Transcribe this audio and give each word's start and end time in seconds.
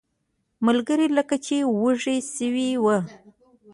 ملګري 0.65 1.07
لکه 1.17 1.35
چې 1.45 1.55
وږي 1.81 2.17
شوي 2.35 2.69
وو. 2.83 2.97